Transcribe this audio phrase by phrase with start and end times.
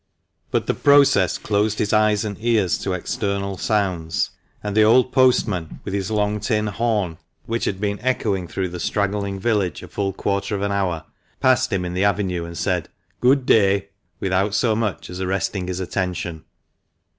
[0.49, 4.31] But the process closed his eyes and ears to external sounds,
[4.63, 8.79] and the old postman, with his long tin horn, which had been echoing through the
[8.79, 11.05] straggling village a full quarter of an hour,
[11.39, 12.89] passed him in the avenue and said,"
[13.21, 16.45] Good day," without so much as arresting his attention.